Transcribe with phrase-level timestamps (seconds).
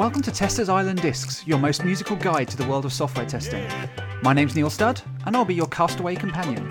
[0.00, 3.68] Welcome to Testers Island Discs, your most musical guide to the world of software testing.
[4.22, 6.66] My name's Neil Studd, and I'll be your castaway companion.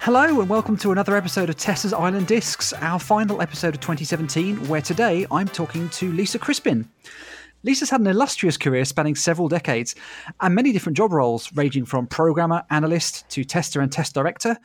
[0.00, 4.66] Hello, and welcome to another episode of Testers Island Discs, our final episode of 2017,
[4.66, 6.88] where today I'm talking to Lisa Crispin.
[7.64, 9.94] Lisa's had an illustrious career spanning several decades
[10.42, 14.58] and many different job roles, ranging from programmer, analyst to tester and test director.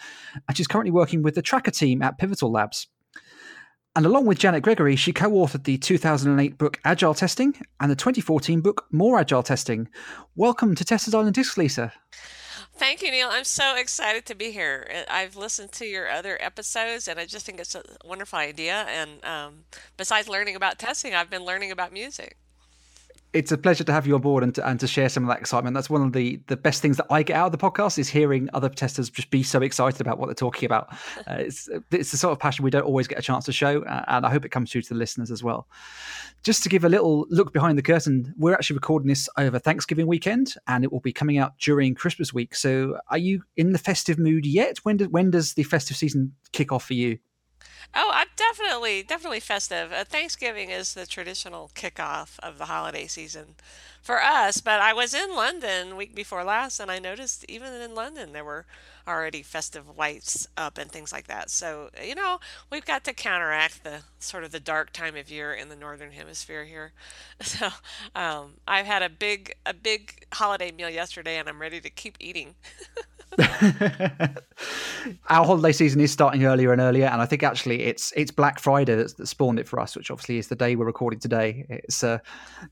[0.48, 2.88] And she's currently working with the Tracker team at Pivotal Labs.
[3.96, 7.96] And along with Janet Gregory, she co authored the 2008 book Agile Testing and the
[7.96, 9.88] 2014 book More Agile Testing.
[10.36, 11.94] Welcome to Testers Island Lisa.
[12.76, 13.30] Thank you, Neil.
[13.32, 15.06] I'm so excited to be here.
[15.10, 18.86] I've listened to your other episodes, and I just think it's a wonderful idea.
[18.90, 19.64] And um,
[19.96, 22.38] besides learning about testing, I've been learning about music
[23.32, 25.30] it's a pleasure to have you on board and to, and to share some of
[25.30, 25.76] that excitement.
[25.76, 28.10] That's one of the, the best things that I get out of the podcast is
[28.10, 30.90] hearing other testers just be so excited about what they're talking about.
[31.28, 33.82] Uh, it's it's the sort of passion we don't always get a chance to show,
[33.84, 35.68] uh, and I hope it comes through to the listeners as well.
[36.44, 40.08] Just to give a little look behind the curtain, we're actually recording this over Thanksgiving
[40.08, 42.56] weekend, and it will be coming out during Christmas week.
[42.56, 44.78] So, are you in the festive mood yet?
[44.84, 47.20] When do, when does the festive season kick off for you?
[47.96, 49.92] Oh, I'm definitely, definitely festive.
[49.92, 53.56] Uh, Thanksgiving is the traditional kickoff of the holiday season
[54.02, 54.62] for us.
[54.62, 58.46] But I was in London week before last, and I noticed even in London there
[58.46, 58.66] were
[59.08, 61.50] already festive lights up and things like that.
[61.50, 65.52] So you know, we've got to counteract the sort of the dark time of year
[65.52, 66.94] in the northern hemisphere here.
[67.42, 67.70] So
[68.16, 72.18] um, I've had a big, a big holiday meal yesterday, and I'm ready to keep
[72.20, 72.54] eating.
[75.30, 78.60] Our holiday season is starting earlier and earlier, and I think actually it's it's Black
[78.60, 81.66] Friday that's, that spawned it for us, which obviously is the day we're recording today.
[81.70, 82.20] It's uh,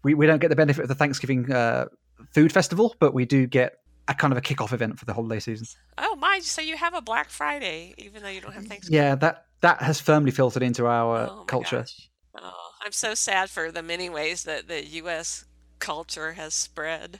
[0.03, 1.86] we we don't get the benefit of the Thanksgiving uh,
[2.33, 5.39] food festival, but we do get a kind of a kickoff event for the holiday
[5.39, 5.67] season.
[5.97, 6.39] Oh my!
[6.39, 9.03] So you have a Black Friday, even though you don't have Thanksgiving.
[9.03, 11.77] Yeah, that that has firmly filtered into our oh culture.
[11.77, 12.09] Gosh.
[12.42, 15.45] Oh, I'm so sad for the many ways that the U.S.
[15.80, 17.20] culture has spread.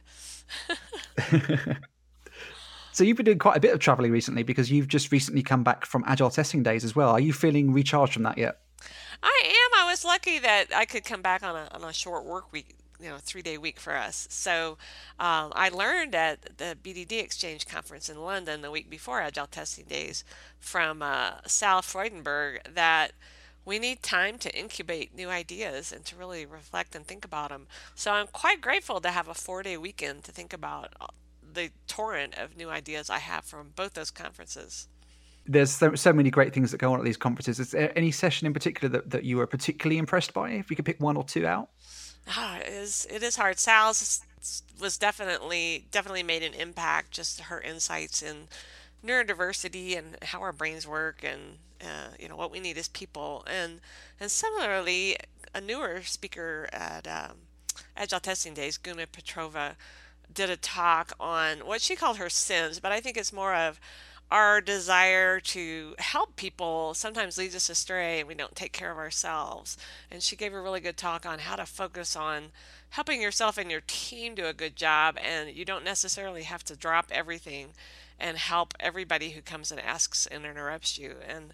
[2.98, 5.64] So you've been doing quite a bit of traveling recently because you've just recently come
[5.64, 7.12] back from agile testing days as well.
[7.12, 8.62] Are you feeling recharged from that yet?
[9.22, 9.86] I am.
[9.86, 12.76] I was lucky that I could come back on a on a short work week,
[13.00, 14.26] you know, three day week for us.
[14.32, 14.80] So
[15.20, 19.86] um, I learned at the BDD Exchange conference in London the week before Agile Testing
[19.86, 20.24] Days
[20.60, 23.12] from uh, Sal Freudenberg that
[23.64, 27.68] we need time to incubate new ideas and to really reflect and think about them.
[27.94, 30.96] So I'm quite grateful to have a four day weekend to think about
[31.58, 34.88] the torrent of new ideas I have from both those conferences.
[35.46, 37.60] There's so, so many great things that go on at these conferences.
[37.60, 40.52] Is there any session in particular that, that you were particularly impressed by?
[40.52, 41.70] If you could pick one or two out.
[42.30, 43.58] Ah, it is it is hard.
[43.58, 44.22] Sal's
[44.80, 47.12] was definitely definitely made an impact.
[47.12, 48.50] Just her insights in
[49.06, 53.46] neurodiversity and how our brains work, and uh, you know what we need as people.
[53.50, 53.80] And
[54.20, 55.16] and similarly,
[55.56, 57.38] a newer speaker at um,
[57.96, 59.76] Agile Testing Days, Guna Petrova,
[60.34, 63.80] did a talk on what she called her sins, but I think it's more of
[64.30, 68.98] our desire to help people sometimes leads us astray and we don't take care of
[68.98, 69.78] ourselves.
[70.12, 72.48] And she gave a really good talk on how to focus on
[72.90, 75.18] helping yourself and your team do a good job.
[75.24, 77.70] And you don't necessarily have to drop everything
[78.20, 81.16] and help everybody who comes and asks and interrupts you.
[81.28, 81.54] And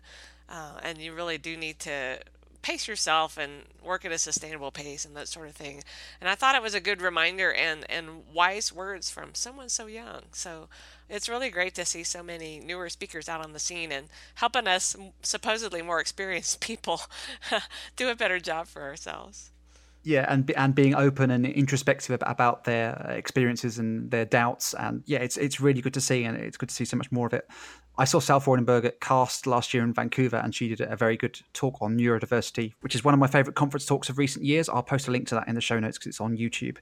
[0.50, 2.20] uh, and you really do need to
[2.64, 3.52] pace yourself and
[3.84, 5.84] work at a sustainable pace and that sort of thing.
[6.20, 9.86] And I thought it was a good reminder and, and wise words from someone so
[9.86, 10.24] young.
[10.32, 10.70] So
[11.10, 14.68] it's really great to see so many newer speakers out on the scene and helping
[14.68, 17.02] us, supposedly more experienced people,
[17.96, 19.52] do a better job for ourselves.
[20.04, 25.02] Yeah, and and being open and introspective about their uh, experiences and their doubts, and
[25.06, 27.28] yeah, it's it's really good to see, and it's good to see so much more
[27.28, 27.50] of it.
[27.98, 31.16] I saw Sal Freudenberg at Cast last year in Vancouver, and she did a very
[31.16, 34.68] good talk on neurodiversity, which is one of my favorite conference talks of recent years.
[34.68, 36.78] I'll post a link to that in the show notes because it's on YouTube.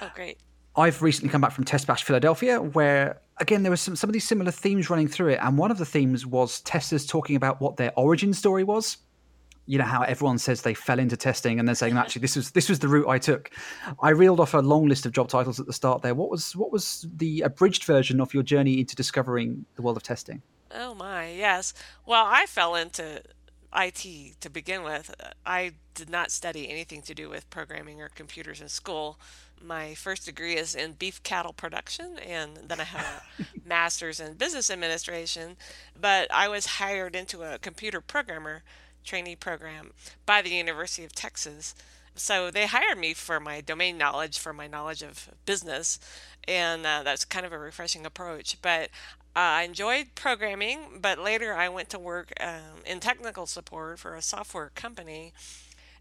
[0.00, 0.38] Oh, great.
[0.76, 4.14] I've recently come back from Test Bash Philadelphia, where again there were some, some of
[4.14, 7.60] these similar themes running through it, and one of the themes was testers talking about
[7.60, 8.96] what their origin story was
[9.66, 12.50] you know how everyone says they fell into testing and they're saying actually this was
[12.50, 13.50] this was the route I took.
[14.02, 16.14] I reeled off a long list of job titles at the start there.
[16.14, 20.02] What was what was the abridged version of your journey into discovering the world of
[20.02, 20.42] testing?
[20.74, 21.72] Oh my, yes.
[22.04, 23.22] Well, I fell into
[23.74, 25.14] IT to begin with.
[25.46, 29.18] I did not study anything to do with programming or computers in school.
[29.62, 34.34] My first degree is in beef cattle production, and then I have a master's in
[34.34, 35.56] business administration.
[35.98, 38.62] But I was hired into a computer programmer
[39.04, 39.92] trainee program
[40.26, 41.74] by the University of Texas.
[42.16, 45.98] so they hired me for my domain knowledge, for my knowledge of business,
[46.46, 48.60] and uh, that's kind of a refreshing approach.
[48.62, 48.90] But
[49.36, 54.14] uh, I enjoyed programming, but later I went to work um, in technical support for
[54.14, 55.32] a software company.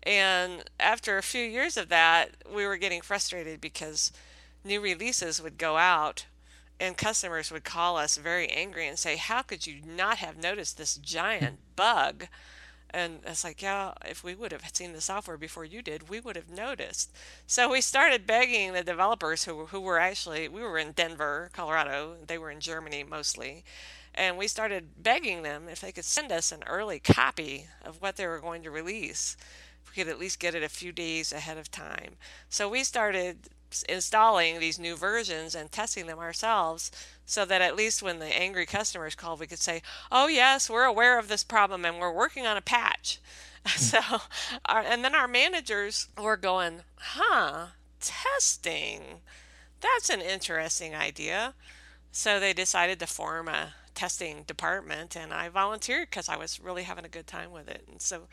[0.03, 4.11] And after a few years of that, we were getting frustrated because
[4.63, 6.25] new releases would go out
[6.79, 10.77] and customers would call us very angry and say, How could you not have noticed
[10.77, 12.27] this giant bug?
[12.93, 16.19] And it's like, yeah, if we would have seen the software before you did, we
[16.19, 17.11] would have noticed.
[17.47, 22.17] So we started begging the developers who, who were actually, we were in Denver, Colorado,
[22.27, 23.63] they were in Germany mostly.
[24.13, 28.15] And we started begging them if they could send us an early copy of what
[28.15, 29.35] they were going to release.
[29.83, 32.17] If we could at least get it a few days ahead of time.
[32.47, 33.49] So we started
[33.81, 36.91] installing these new versions and testing them ourselves
[37.25, 39.81] so that at least when the angry customers called, we could say,
[40.11, 43.19] oh, yes, we're aware of this problem and we're working on a patch.
[43.75, 43.99] so,
[44.65, 47.67] our, and then our managers were going, huh,
[47.99, 49.21] testing.
[49.79, 51.53] That's an interesting idea.
[52.11, 56.83] So they decided to form a testing department and I volunteered because I was really
[56.83, 57.83] having a good time with it.
[57.89, 58.23] And so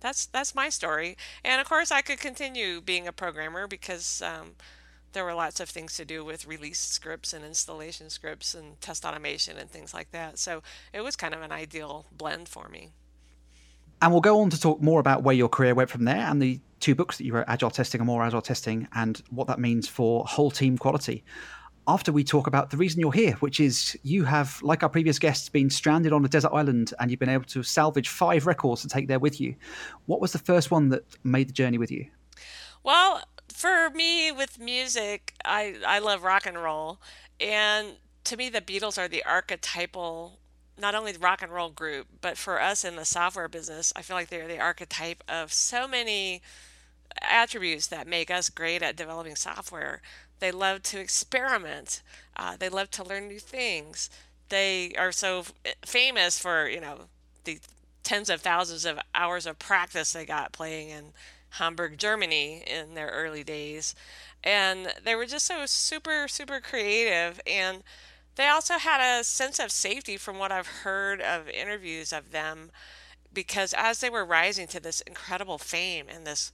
[0.00, 1.16] that's that's my story.
[1.44, 4.52] And of course I could continue being a programmer because um,
[5.12, 9.04] there were lots of things to do with release scripts and installation scripts and test
[9.04, 10.38] automation and things like that.
[10.38, 10.62] So
[10.92, 12.90] it was kind of an ideal blend for me.
[14.02, 16.40] And we'll go on to talk more about where your career went from there and
[16.40, 19.58] the two books that you wrote, Agile Testing and More Agile Testing, and what that
[19.58, 21.22] means for whole team quality.
[21.86, 25.18] After we talk about the reason you're here, which is you have, like our previous
[25.18, 28.82] guests, been stranded on a desert island and you've been able to salvage five records
[28.82, 29.54] to take there with you.
[30.06, 32.06] What was the first one that made the journey with you?
[32.84, 33.22] Well,
[33.60, 36.98] for me with music, I I love rock and roll,
[37.38, 40.38] and to me the Beatles are the archetypal
[40.78, 44.16] not only rock and roll group, but for us in the software business, I feel
[44.16, 46.40] like they're the archetype of so many
[47.20, 50.00] attributes that make us great at developing software.
[50.38, 52.00] They love to experiment.
[52.34, 54.08] Uh, they love to learn new things.
[54.48, 55.44] They are so
[55.84, 57.02] famous for you know
[57.44, 57.58] the
[58.02, 61.12] tens of thousands of hours of practice they got playing in
[61.50, 63.94] Hamburg, Germany in their early days.
[64.42, 67.40] And they were just so super, super creative.
[67.46, 67.82] And
[68.36, 72.70] they also had a sense of safety from what I've heard of interviews of them
[73.32, 76.52] because as they were rising to this incredible fame and this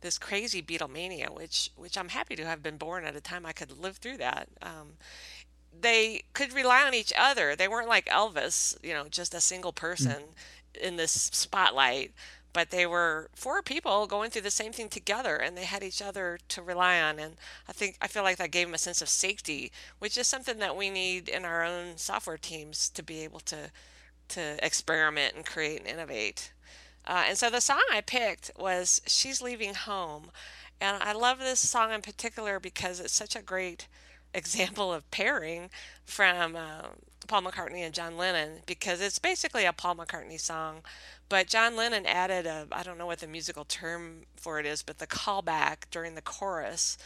[0.00, 3.52] this crazy Beatlemania, which which I'm happy to have been born at a time I
[3.52, 4.48] could live through that.
[4.62, 4.92] Um,
[5.78, 7.54] they could rely on each other.
[7.54, 10.22] They weren't like Elvis, you know, just a single person
[10.74, 10.80] mm.
[10.80, 12.12] in this spotlight
[12.58, 16.02] but they were four people going through the same thing together and they had each
[16.02, 17.36] other to rely on and
[17.68, 19.70] i think i feel like that gave them a sense of safety
[20.00, 23.70] which is something that we need in our own software teams to be able to
[24.26, 26.52] to experiment and create and innovate.
[27.06, 30.32] Uh, and so the song i picked was she's leaving home
[30.80, 33.86] and i love this song in particular because it's such a great
[34.34, 35.70] example of pairing
[36.04, 36.88] from uh,
[37.28, 40.82] Paul McCartney and John Lennon because it's basically a Paul McCartney song
[41.28, 44.82] but John Lennon added a, I don't know what the musical term for it is,
[44.82, 46.96] but the callback during the chorus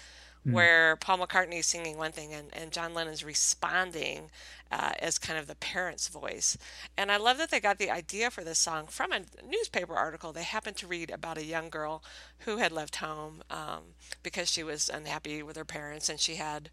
[0.46, 0.52] mm.
[0.52, 4.30] where Paul McCartney is singing one thing and, and John Lennon's responding
[4.70, 6.56] uh, as kind of the parent's voice.
[6.96, 10.32] And I love that they got the idea for this song from a newspaper article.
[10.32, 12.04] They happened to read about a young girl
[12.40, 16.70] who had left home um, because she was unhappy with her parents and she had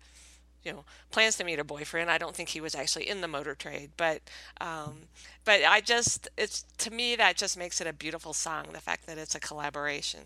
[0.64, 2.10] you know plans to meet a boyfriend.
[2.10, 4.22] I don't think he was actually in the motor trade, but
[4.60, 5.08] um,
[5.46, 8.68] but I just it's to me that just makes it a beautiful song.
[8.74, 10.22] The fact that it's a collaboration.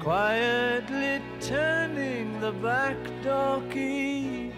[0.00, 4.52] Quietly turning the back door key,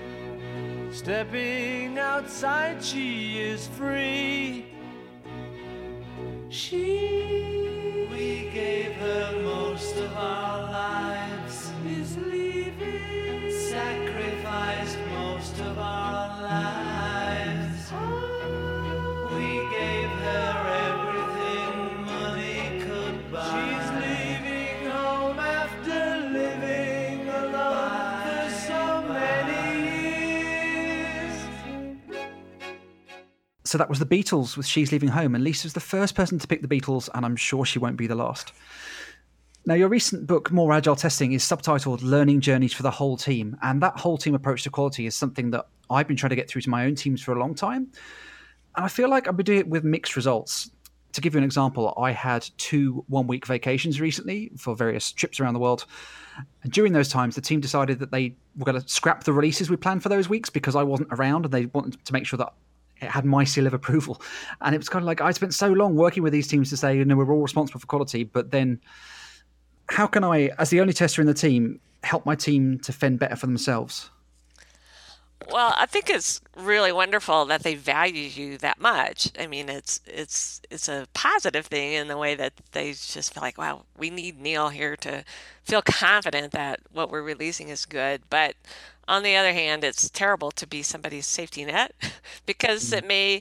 [0.93, 4.67] stepping outside, she is free.
[6.51, 12.50] She we gave her most of our lives is sacrificed
[15.41, 17.93] most of our lives.
[19.33, 20.53] We gave her
[20.91, 23.49] everything money could buy.
[23.49, 29.63] She's leaving home after living alone for so many
[31.09, 31.37] years.
[33.65, 36.47] So that was the Beatles with She's Leaving Home, and Lisa's the first person to
[36.47, 38.53] pick the Beatles, and I'm sure she won't be the last.
[39.67, 43.59] Now, your recent book, More Agile Testing, is subtitled Learning Journeys for the Whole Team.
[43.61, 46.49] And that whole team approach to quality is something that I've been trying to get
[46.49, 47.89] through to my own teams for a long time.
[48.77, 50.71] And I feel like I've been doing it with mixed results.
[51.13, 55.41] To give you an example, I had two one week vacations recently for various trips
[55.41, 55.85] around the world.
[56.63, 59.69] And during those times, the team decided that they were going to scrap the releases
[59.69, 62.39] we planned for those weeks because I wasn't around and they wanted to make sure
[62.39, 62.55] that
[63.03, 64.23] it had my seal of approval.
[64.63, 66.77] And it was kind of like I spent so long working with these teams to
[66.77, 68.81] say, you know, we're all responsible for quality, but then
[69.91, 73.19] how can I, as the only tester in the team, help my team to fend
[73.19, 74.11] better for themselves?
[75.51, 79.33] Well, I think it's really wonderful that they value you that much.
[79.39, 83.43] I mean, it's it's it's a positive thing in the way that they just feel
[83.43, 85.25] like, wow, we need Neil here to
[85.65, 88.23] feel confident that what we're releasing is good.
[88.31, 88.55] But
[89.09, 91.95] on the other hand, it's terrible to be somebody's safety net
[92.47, 92.99] because mm-hmm.
[92.99, 93.41] it may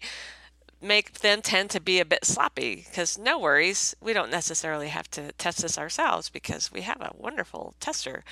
[0.81, 5.09] make them tend to be a bit sloppy because no worries we don't necessarily have
[5.11, 8.23] to test this ourselves because we have a wonderful tester.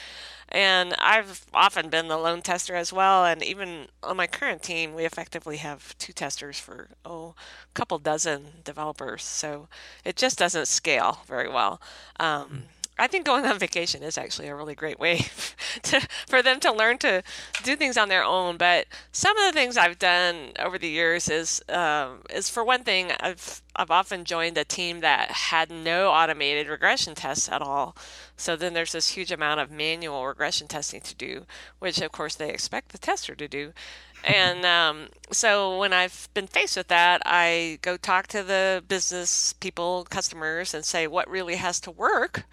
[0.50, 4.94] And i've often been the lone tester as well and even on my current team
[4.94, 9.68] we effectively have two testers for oh a couple dozen developers so
[10.06, 11.82] it just doesn't scale very well.
[12.20, 12.64] Um,
[13.00, 15.18] I think going on vacation is actually a really great way
[15.84, 17.24] to, for them to learn to
[17.64, 18.58] do things on their own.
[18.58, 22.84] But some of the things I've done over the years is um, is for one
[22.84, 27.96] thing, I've I've often joined a team that had no automated regression tests at all.
[28.36, 31.46] So then there's this huge amount of manual regression testing to do,
[31.80, 33.74] which of course they expect the tester to do
[34.28, 39.54] and um, so when I've been faced with that, I go talk to the business
[39.54, 42.44] people, customers, and say what really has to work.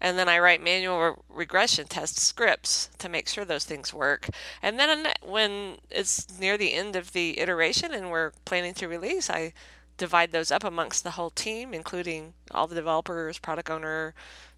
[0.00, 4.28] And then I write manual regression test scripts to make sure those things work.
[4.60, 9.30] And then when it's near the end of the iteration and we're planning to release,
[9.30, 9.52] I
[9.98, 14.14] divide those up amongst the whole team, including all the developers, product owner,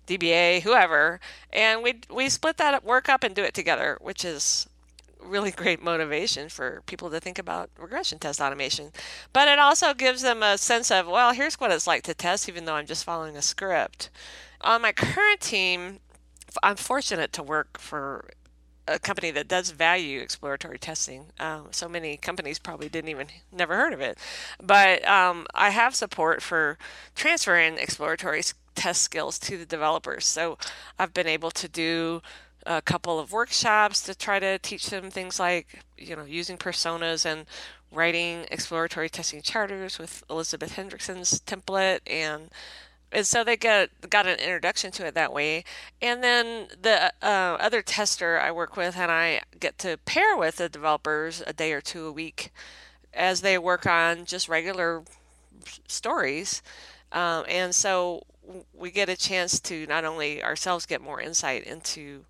[0.06, 1.20] DBA, whoever,
[1.52, 4.68] and we we split that work up and do it together, which is
[5.24, 8.92] really great motivation for people to think about regression test automation.
[9.32, 12.48] But it also gives them a sense of, well, here's what it's like to test,
[12.48, 14.10] even though I'm just following a script.
[14.60, 16.00] On my current team,
[16.62, 18.28] I'm fortunate to work for
[18.88, 21.26] a company that does value exploratory testing.
[21.38, 24.18] Um, so many companies probably didn't even never heard of it,
[24.60, 26.78] but um, I have support for
[27.14, 28.42] transferring exploratory
[28.74, 30.26] test skills to the developers.
[30.26, 30.58] So
[30.98, 32.22] I've been able to do
[32.66, 37.24] a couple of workshops to try to teach them things like you know using personas
[37.24, 37.46] and
[37.92, 42.00] writing exploratory testing charters with Elizabeth Hendrickson's template.
[42.06, 42.50] And
[43.12, 45.64] and so they get got an introduction to it that way.
[46.00, 50.56] And then the uh, other tester i work with and i get to pair with
[50.56, 52.50] the developers a day or two a week
[53.12, 55.02] as they work on just regular
[55.86, 56.62] stories.
[57.12, 58.24] Um, and so
[58.72, 62.24] we get a chance to not only ourselves get more insight into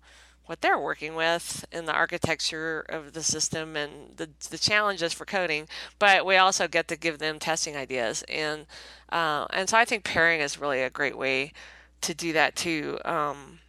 [0.45, 5.25] what they're working with in the architecture of the system and the, the challenges for
[5.25, 5.67] coding,
[5.99, 8.23] but we also get to give them testing ideas.
[8.27, 8.65] And,
[9.09, 11.53] uh, and so I think pairing is really a great way
[12.01, 12.99] to do that too.
[13.05, 13.59] Um,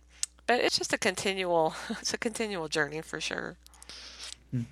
[0.47, 3.57] but it's just a continual, it's a continual journey for sure.
[4.51, 4.63] Hmm.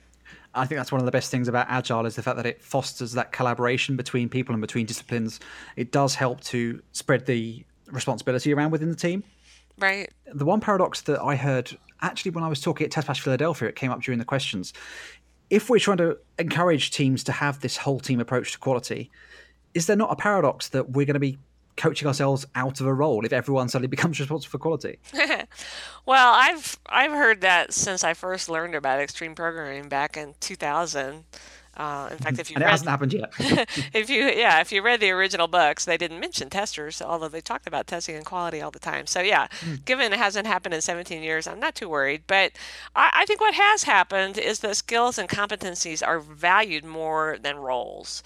[0.54, 2.62] I think that's one of the best things about Agile is the fact that it
[2.62, 5.38] fosters that collaboration between people and between disciplines.
[5.76, 9.23] It does help to spread the responsibility around within the team.
[9.79, 10.11] Right.
[10.33, 13.69] The one paradox that I heard actually when I was talking at Test Bash Philadelphia,
[13.69, 14.73] it came up during the questions.
[15.50, 19.11] If we're trying to encourage teams to have this whole team approach to quality,
[19.75, 21.38] is there not a paradox that we're going to be
[21.76, 24.99] coaching ourselves out of a role if everyone suddenly becomes responsible for quality?
[26.07, 31.25] well, I've I've heard that since I first learned about extreme programming back in 2000.
[31.76, 33.33] Uh, in fact, if you and it read, hasn't happened yet.
[33.95, 37.41] if you yeah, if you read the original books, they didn't mention testers, although they
[37.41, 39.07] talked about testing and quality all the time.
[39.07, 39.83] So yeah, mm.
[39.85, 42.25] given it hasn't happened in 17 years, I'm not too worried.
[42.26, 42.52] But
[42.95, 47.57] I, I think what has happened is that skills and competencies are valued more than
[47.57, 48.23] roles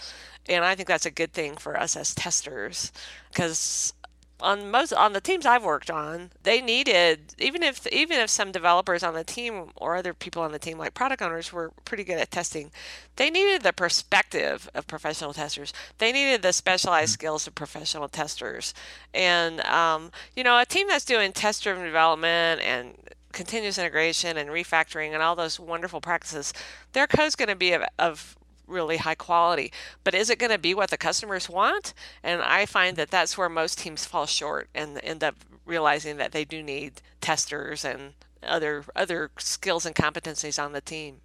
[0.48, 2.92] and I think that's a good thing for us as testers
[3.30, 3.92] because
[4.40, 8.52] on most on the teams I've worked on, they needed even if even if some
[8.52, 12.04] developers on the team or other people on the team like product owners were pretty
[12.04, 12.70] good at testing,
[13.16, 15.72] they needed the perspective of professional testers.
[15.98, 17.20] They needed the specialized mm-hmm.
[17.20, 18.74] skills of professional testers,
[19.14, 22.94] and um, you know a team that's doing test-driven development and
[23.32, 26.54] continuous integration and refactoring and all those wonderful practices,
[26.94, 29.72] their code's going to be of, of really high quality.
[30.04, 31.94] But is it going to be what the customers want?
[32.22, 36.32] And I find that that's where most teams fall short and end up realizing that
[36.32, 41.20] they do need testers and other other skills and competencies on the team.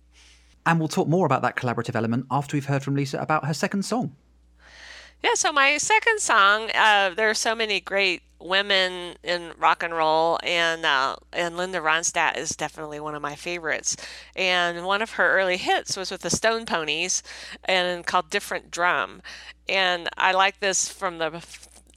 [0.65, 3.53] And we'll talk more about that collaborative element after we've heard from Lisa about her
[3.53, 4.15] second song.
[5.23, 9.93] Yeah, so my second song, uh, there are so many great women in rock and
[9.93, 13.95] roll, and uh, and Linda Ronstadt is definitely one of my favorites.
[14.35, 17.21] And one of her early hits was with the Stone Ponies,
[17.65, 19.21] and called "Different Drum."
[19.69, 21.43] And I like this from the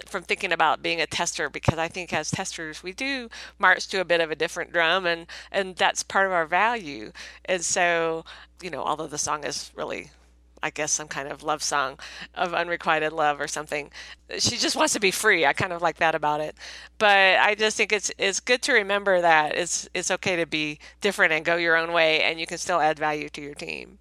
[0.07, 4.01] from thinking about being a tester because I think as testers we do march to
[4.01, 7.13] a bit of a different drum and and that's part of our value.
[7.47, 8.25] And so,
[8.61, 10.11] you know, although the song is really
[10.65, 11.99] I guess, some kind of love song
[12.35, 13.91] of unrequited love or something.
[14.39, 15.45] She just wants to be free.
[15.45, 16.57] I kind of like that about it.
[16.99, 20.79] But I just think it's it's good to remember that it's it's okay to be
[21.03, 23.99] different and go your own way, and you can still add value to your team.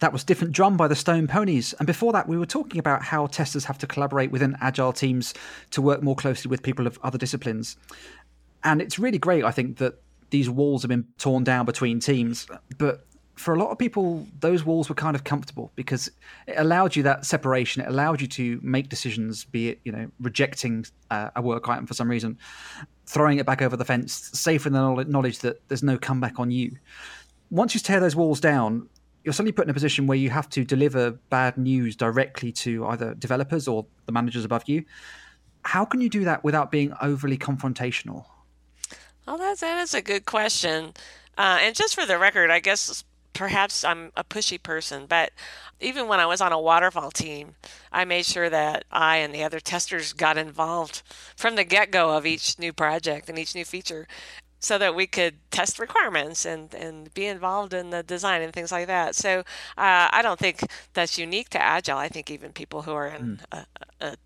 [0.00, 1.74] That was Different Drum by the Stone Ponies.
[1.74, 5.34] And before that, we were talking about how testers have to collaborate within agile teams
[5.72, 7.76] to work more closely with people of other disciplines.
[8.64, 12.46] And it's really great, I think, that these walls have been torn down between teams.
[12.78, 13.04] But
[13.34, 16.10] for a lot of people, those walls were kind of comfortable because
[16.46, 17.82] it allowed you that separation.
[17.82, 21.86] It allowed you to make decisions, be it, you know, rejecting uh, a work item
[21.86, 22.38] for some reason,
[23.04, 26.50] throwing it back over the fence, safe in the knowledge that there's no comeback on
[26.50, 26.72] you.
[27.50, 28.88] Once you tear those walls down,
[29.24, 32.86] you're suddenly put in a position where you have to deliver bad news directly to
[32.86, 34.84] either developers or the managers above you.
[35.62, 38.24] How can you do that without being overly confrontational?
[39.26, 40.94] Well, that's, that is a good question.
[41.36, 45.32] Uh, and just for the record, I guess perhaps I'm a pushy person, but
[45.80, 47.54] even when I was on a waterfall team,
[47.92, 51.02] I made sure that I and the other testers got involved
[51.36, 54.06] from the get go of each new project and each new feature
[54.60, 58.70] so that we could test requirements and, and be involved in the design and things
[58.70, 59.14] like that.
[59.14, 60.62] So uh, I don't think
[60.92, 61.96] that's unique to Agile.
[61.96, 64.16] I think even people who are in mm.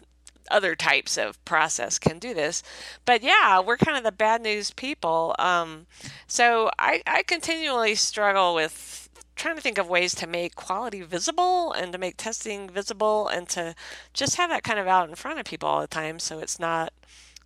[0.50, 2.64] other types of process can do this.
[3.04, 5.36] But yeah, we're kind of the bad news people.
[5.38, 5.86] Um,
[6.26, 11.72] so I, I continually struggle with trying to think of ways to make quality visible
[11.72, 13.74] and to make testing visible and to
[14.12, 16.58] just have that kind of out in front of people all the time so it's
[16.58, 16.92] not–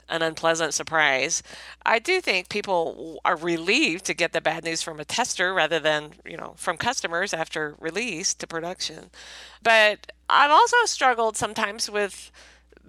[0.09, 1.43] an unpleasant surprise.
[1.85, 5.79] I do think people are relieved to get the bad news from a tester rather
[5.79, 9.11] than, you know, from customers after release to production.
[9.63, 12.31] But I've also struggled sometimes with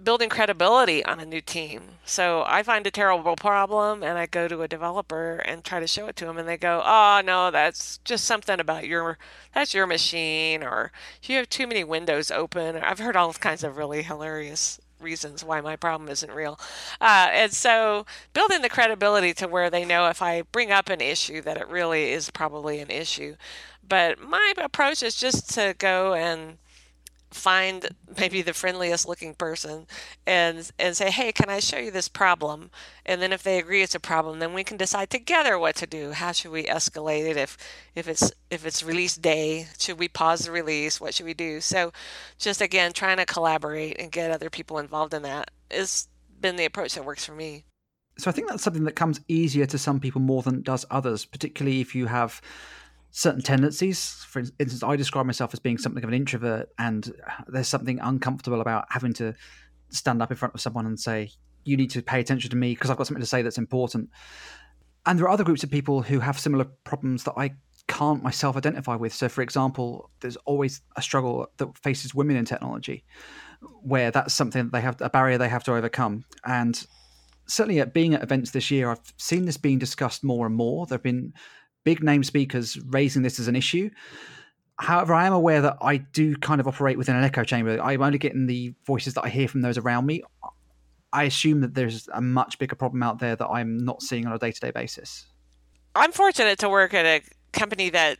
[0.02, 1.82] building credibility on a new team.
[2.04, 5.86] So I find a terrible problem and I go to a developer and try to
[5.86, 9.18] show it to them and they go, "Oh, no, that's just something about your
[9.54, 13.76] that's your machine or you have too many windows open." I've heard all kinds of
[13.76, 16.58] really hilarious reasons why my problem isn't real.
[17.00, 21.00] Uh, and so building the credibility to where they know if I bring up an
[21.00, 23.36] issue that it really is probably an issue.
[23.86, 26.58] But my approach is just to go and
[27.30, 27.88] find
[28.18, 29.86] maybe the friendliest looking person
[30.26, 32.70] and and say hey can i show you this problem?
[33.06, 35.86] And then if they agree it's a problem then we can decide together what to
[35.86, 36.12] do.
[36.12, 37.36] How should we escalate it?
[37.36, 37.56] If
[37.94, 41.00] if it's if it's release day should we pause the release?
[41.00, 41.60] What should we do?
[41.60, 41.92] So
[42.38, 46.08] just again trying to collaborate and get other people involved in that has
[46.40, 47.64] been the approach that works for me.
[48.18, 51.24] So i think that's something that comes easier to some people more than does others
[51.24, 52.40] particularly if you have
[53.10, 54.24] certain tendencies.
[54.28, 57.12] For instance, I describe myself as being something of an introvert, and
[57.48, 59.34] there's something uncomfortable about having to
[59.90, 61.30] stand up in front of someone and say,
[61.64, 64.10] "You need to pay attention to me because I've got something to say that's important."
[65.06, 67.54] And there are other groups of people who have similar problems that I
[67.88, 69.12] can't myself identify with.
[69.12, 73.04] So, for example, there's always a struggle that faces women in technology,
[73.82, 76.24] where that's something that they have a barrier they have to overcome.
[76.44, 76.86] And
[77.46, 80.86] certainly, at being at events this year, I've seen this being discussed more and more.
[80.86, 81.32] There've been
[81.84, 83.90] big name speakers raising this as an issue.
[84.78, 87.80] However, I am aware that I do kind of operate within an echo chamber.
[87.80, 90.22] I'm only getting the voices that I hear from those around me.
[91.12, 94.32] I assume that there's a much bigger problem out there that I'm not seeing on
[94.32, 95.26] a day to day basis.
[95.94, 98.18] I'm fortunate to work at a company that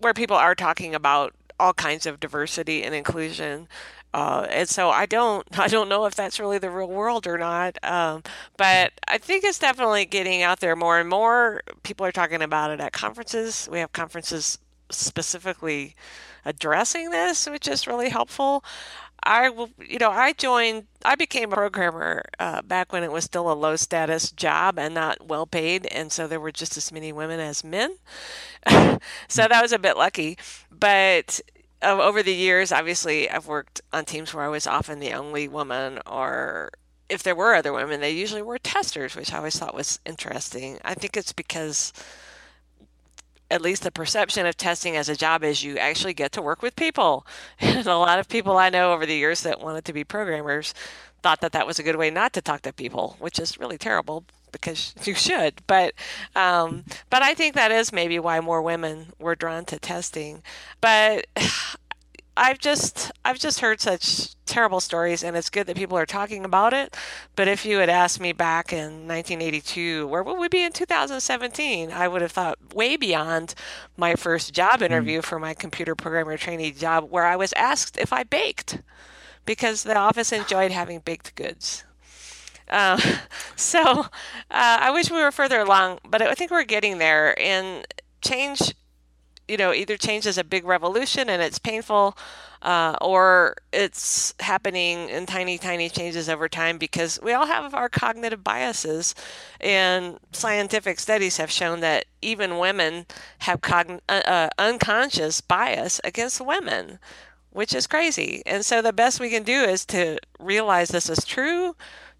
[0.00, 3.68] where people are talking about all kinds of diversity and inclusion.
[4.12, 7.38] Uh, and so I don't I don't know if that's really the real world or
[7.38, 7.78] not.
[7.84, 8.22] Um,
[8.56, 11.62] but I think it's definitely getting out there more and more.
[11.82, 13.68] People are talking about it at conferences.
[13.70, 14.58] We have conferences
[14.90, 15.94] specifically
[16.44, 18.64] addressing this, which is really helpful.
[19.22, 23.24] I will, you know, I joined, I became a programmer uh, back when it was
[23.24, 25.86] still a low status job and not well paid.
[25.86, 27.96] And so there were just as many women as men.
[29.28, 30.38] so that was a bit lucky.
[30.70, 31.40] But
[31.82, 35.98] over the years, obviously, I've worked on teams where I was often the only woman
[36.06, 36.70] or
[37.08, 40.78] if there were other women, they usually were testers, which I always thought was interesting.
[40.84, 41.92] I think it's because
[43.50, 46.62] at least the perception of testing as a job is you actually get to work
[46.62, 47.26] with people.
[47.60, 50.72] And a lot of people I know over the years that wanted to be programmers
[51.22, 53.76] thought that that was a good way not to talk to people, which is really
[53.76, 55.62] terrible because you should.
[55.66, 55.94] But
[56.34, 60.42] um, but I think that is maybe why more women were drawn to testing.
[60.80, 61.26] But
[62.36, 66.44] I've just I've just heard such terrible stories, and it's good that people are talking
[66.44, 66.96] about it.
[67.36, 71.90] But if you had asked me back in 1982, where would we be in 2017?
[71.92, 73.54] I would have thought way beyond
[73.96, 74.84] my first job hmm.
[74.84, 78.80] interview for my computer programmer trainee job, where I was asked if I baked,
[79.44, 81.84] because the office enjoyed having baked goods.
[82.70, 83.00] Uh,
[83.56, 84.06] so uh,
[84.50, 87.38] I wish we were further along, but I think we're getting there.
[87.40, 87.86] And
[88.22, 88.74] change
[89.48, 92.16] you know, either change is a big revolution and it's painful,
[92.62, 97.88] uh, or it's happening in tiny, tiny changes over time because we all have our
[97.88, 99.12] cognitive biases.
[99.60, 103.06] And scientific studies have shown that even women
[103.40, 107.00] have cogn- uh, uh, unconscious bias against women,
[107.50, 108.42] which is crazy.
[108.46, 111.74] And so the best we can do is to realize this is true,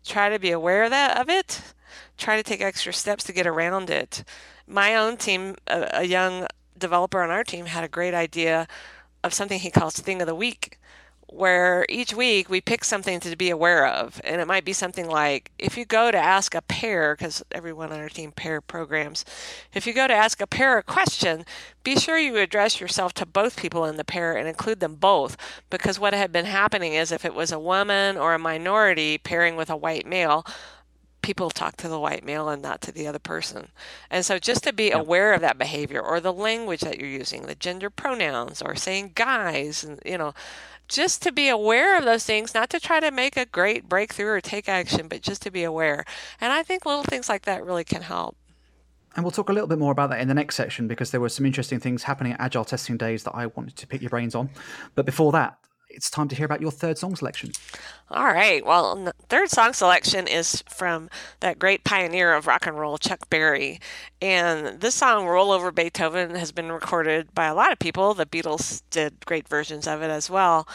[0.04, 1.62] try to be aware of, that, of it,
[2.16, 4.24] try to take extra steps to get around it.
[4.66, 6.46] My own team, a, a, young
[6.78, 8.66] developer on our team had a great idea
[9.22, 10.78] of something he calls thing of the week
[11.32, 14.20] where each week we pick something to be aware of.
[14.24, 17.92] And it might be something like if you go to ask a pair because everyone
[17.92, 19.24] on our team pair programs
[19.72, 21.44] if you go to ask a pair a question
[21.82, 25.36] be sure you address yourself to both people in the pair and include them both.
[25.70, 29.56] Because what had been happening is if it was a woman or a minority pairing
[29.56, 30.44] with a white male
[31.30, 33.68] people talk to the white male and not to the other person.
[34.10, 34.98] And so just to be yep.
[34.98, 39.12] aware of that behavior or the language that you're using, the gender pronouns or saying
[39.14, 40.34] guys and you know,
[40.88, 44.26] just to be aware of those things, not to try to make a great breakthrough
[44.26, 46.04] or take action, but just to be aware.
[46.40, 48.36] And I think little things like that really can help.
[49.14, 51.20] And we'll talk a little bit more about that in the next section because there
[51.20, 54.10] were some interesting things happening at Agile Testing Days that I wanted to pick your
[54.10, 54.50] brains on.
[54.96, 55.58] But before that,
[55.90, 57.52] it's time to hear about your third song selection.
[58.10, 58.64] All right.
[58.64, 63.80] Well, third song selection is from that great pioneer of rock and roll, Chuck Berry.
[64.22, 68.14] And this song, Roll Over Beethoven, has been recorded by a lot of people.
[68.14, 70.66] The Beatles did great versions of it as well.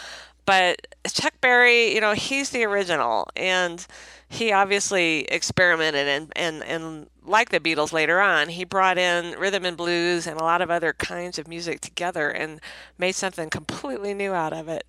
[0.46, 3.28] But Chuck Berry, you know, he's the original.
[3.36, 3.86] And
[4.28, 9.66] he obviously experimented and, and, and like the Beatles later on, he brought in rhythm
[9.66, 12.60] and blues and a lot of other kinds of music together and
[12.98, 14.86] made something completely new out of it.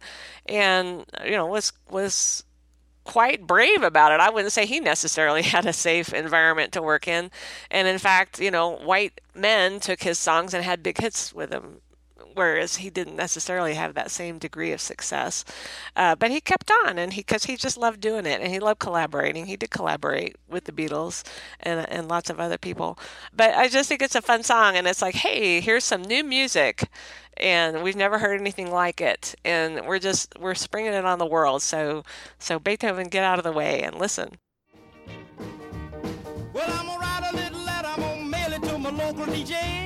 [0.47, 2.45] And you know, was was
[3.05, 4.21] quite brave about it.
[4.21, 7.31] I wouldn't say he necessarily had a safe environment to work in.
[7.71, 11.51] And in fact, you know, white men took his songs and had big hits with
[11.51, 11.81] them
[12.37, 15.45] whereas he didn't necessarily have that same degree of success.
[15.97, 18.61] Uh, but he kept on, and he because he just loved doing it, and he
[18.61, 19.47] loved collaborating.
[19.47, 21.25] He did collaborate with the Beatles
[21.61, 22.99] and and lots of other people.
[23.35, 26.23] But I just think it's a fun song, and it's like, hey, here's some new
[26.23, 26.89] music.
[27.39, 31.27] And we've never heard anything like it, and we're just we're springing it on the
[31.27, 31.63] world.
[31.63, 32.03] So,
[32.39, 34.39] so Beethoven, get out of the way and listen.
[36.55, 37.89] Well, I'm gonna write a little letter.
[37.89, 39.86] I'm gonna mail it to my local DJ.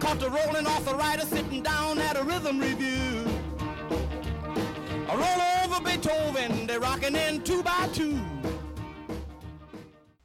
[0.00, 3.22] Caught the rolling off the rider sitting down at a rhythm review.
[5.08, 8.18] Roll over Beethoven, they're rocking in two by two.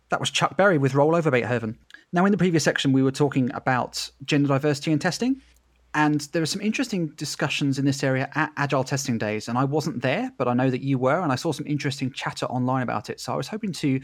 [0.09, 1.77] That was Chuck Berry with Roll Over Beethoven.
[2.13, 5.41] Now, in the previous section, we were talking about gender diversity and testing,
[5.93, 9.49] and there were some interesting discussions in this area at Agile Testing Days.
[9.49, 12.11] And I wasn't there, but I know that you were, and I saw some interesting
[12.11, 13.19] chatter online about it.
[13.19, 13.99] So I was hoping to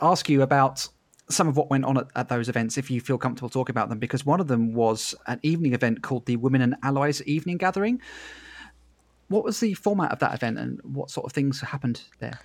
[0.00, 0.88] ask you about
[1.28, 3.88] some of what went on at, at, those events, if you feel comfortable talking about
[3.88, 7.56] them, because one of them was an evening event called the Women and Allies Evening
[7.56, 8.00] Gathering.
[9.28, 12.38] What was the format of that event and what sort of things happened there?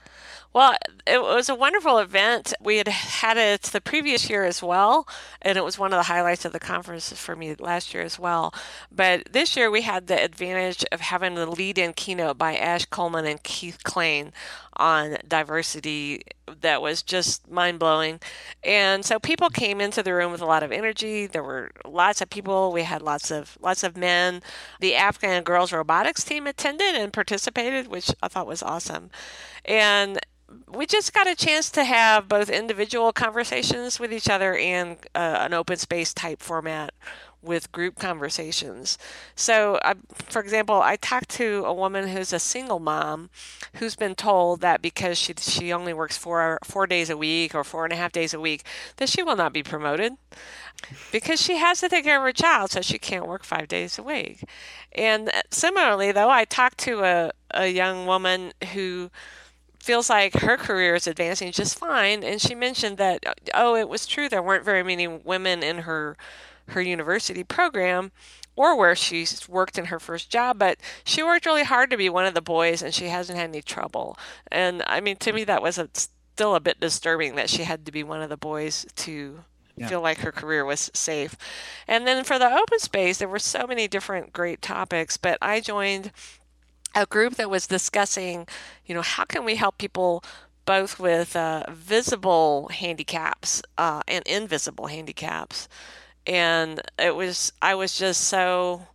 [0.54, 0.76] Well,
[1.08, 2.54] it was a wonderful event.
[2.60, 5.08] We had had it the previous year as well,
[5.41, 8.20] and it was one of the highlights of the conference for me last year as
[8.20, 8.54] well.
[8.91, 12.86] But this year we had the advantage of having the lead in keynote by Ash
[12.86, 14.32] Coleman and Keith Klain
[14.78, 16.24] on diversity
[16.62, 18.20] that was just mind blowing.
[18.64, 21.28] And so people came into the room with a lot of energy.
[21.28, 22.72] There were lots of people.
[22.72, 24.42] We had lots of lots of men.
[24.80, 29.10] The Afghan girls robotics team attended and participated, which I thought was awesome.
[29.66, 30.20] And
[30.68, 35.38] we just got a chance to have both individual conversations with each other and uh,
[35.40, 36.94] an open space type format
[37.42, 38.98] with group conversations.
[39.36, 43.30] So, uh, for example, I talked to a woman who's a single mom
[43.76, 47.64] who's been told that because she she only works four four days a week or
[47.64, 48.64] four and a half days a week,
[48.98, 50.14] that she will not be promoted
[51.12, 53.98] because she has to take care of her child, so she can't work five days
[53.98, 54.44] a week.
[54.94, 59.12] And uh, similarly, though, I talked to a, a young woman who
[59.80, 62.24] feels like her career is advancing just fine.
[62.24, 63.24] And she mentioned that,
[63.54, 66.16] oh, it was true there weren't very many women in her
[66.69, 68.12] her university program
[68.56, 72.10] or where she's worked in her first job, but she worked really hard to be
[72.10, 74.17] one of the boys and she hasn't had any trouble.
[74.52, 77.86] And I mean, to me, that was a, still a bit disturbing that she had
[77.86, 79.43] to be one of the boys to
[79.76, 79.88] yeah.
[79.88, 81.36] feel like her career was safe.
[81.88, 85.62] And then for the open space, there were so many different great topics, but I
[85.62, 86.12] joined
[86.93, 88.47] a group that was discussing,
[88.86, 90.24] you know, how can we help people
[90.65, 95.67] both with uh, visible handicaps uh, and invisible handicaps.
[96.28, 98.88] And it was, I was just so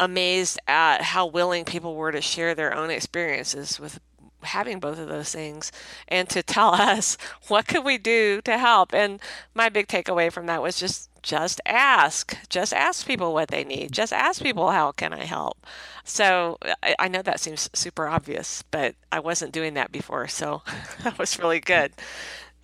[0.00, 4.00] amazed at how willing people were to share their own experiences with
[4.42, 5.72] having both of those things
[6.06, 7.16] and to tell us
[7.48, 8.94] what could we do to help.
[8.94, 9.20] And
[9.54, 13.90] my big takeaway from that was just just ask just ask people what they need
[13.90, 15.66] just ask people how can i help?
[16.04, 20.62] So I, I know that seems super obvious but i wasn't doing that before so
[21.02, 21.92] that was really good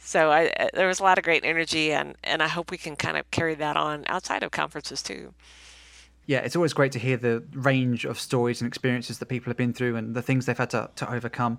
[0.05, 2.95] so I, there was a lot of great energy and and i hope we can
[2.95, 5.35] kind of carry that on outside of conferences too
[6.27, 9.57] yeah, it's always great to hear the range of stories and experiences that people have
[9.57, 11.59] been through and the things they've had to, to overcome.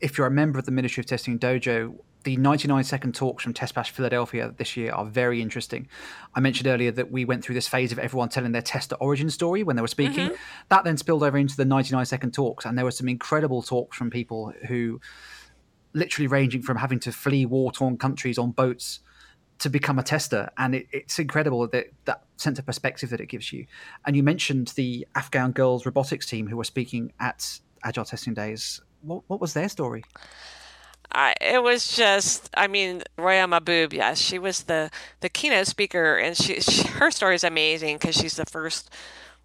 [0.00, 3.54] If you're a member of the Ministry of Testing Dojo, the 99 second talks from
[3.54, 5.88] Test Bash Philadelphia this year are very interesting.
[6.34, 9.30] I mentioned earlier that we went through this phase of everyone telling their tester origin
[9.30, 10.28] story when they were speaking.
[10.28, 10.42] Mm-hmm.
[10.68, 13.96] That then spilled over into the 99 second talks, and there were some incredible talks
[13.96, 15.00] from people who
[15.98, 19.00] literally ranging from having to flee war torn countries on boats
[19.58, 23.26] to become a tester, and it, it's incredible that that sense of perspective that it
[23.26, 23.66] gives you.
[24.06, 28.80] And you mentioned the Afghan girls robotics team who were speaking at Agile Testing Days.
[29.02, 30.04] What, what was their story?
[31.10, 36.16] I, it was just, I mean, Roya Mahboob, yes, she was the, the keynote speaker,
[36.16, 38.90] and she, she her story is amazing because she's the first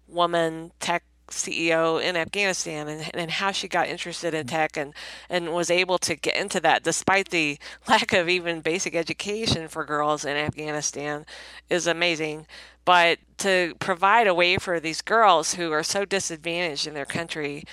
[0.06, 4.94] woman tech CEO in Afghanistan and, and how she got interested in tech and,
[5.28, 9.84] and was able to get into that despite the lack of even basic education for
[9.84, 11.24] girls in Afghanistan
[11.68, 12.46] is amazing.
[12.84, 17.64] But to provide a way for these girls who are so disadvantaged in their country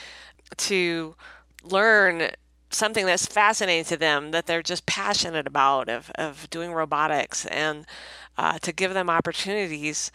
[0.58, 1.15] to
[1.63, 2.32] learn
[2.71, 7.86] something that's fascinating to them that they're just passionate about of, of doing robotics and
[8.38, 10.12] uh, to give them opportunities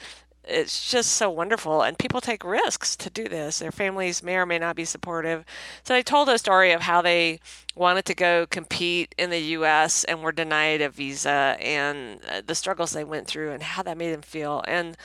[0.46, 3.58] it's just so wonderful and people take risks to do this.
[3.58, 5.44] Their families may or may not be supportive.
[5.82, 7.40] So they told a story of how they
[7.74, 12.54] wanted to go compete in the us and were denied a visa and uh, the
[12.54, 14.62] struggles they went through and how that made them feel.
[14.68, 14.96] And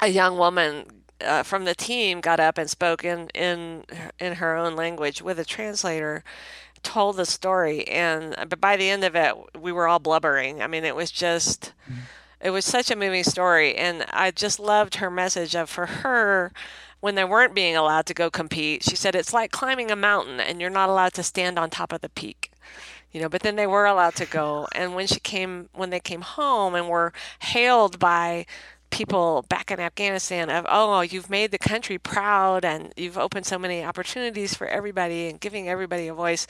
[0.00, 0.86] a young woman
[1.24, 3.84] uh, from the team got up and spoke in, in
[4.18, 6.22] in her own language with a translator
[6.82, 7.86] told the story.
[7.88, 10.60] And but by the end of it we were all blubbering.
[10.60, 12.00] I mean it was just mm-hmm
[12.42, 16.52] it was such a moving story and i just loved her message of for her
[17.00, 20.40] when they weren't being allowed to go compete she said it's like climbing a mountain
[20.40, 22.50] and you're not allowed to stand on top of the peak
[23.12, 26.00] you know but then they were allowed to go and when she came when they
[26.00, 28.44] came home and were hailed by
[28.90, 33.58] people back in Afghanistan of oh you've made the country proud and you've opened so
[33.58, 36.46] many opportunities for everybody and giving everybody a voice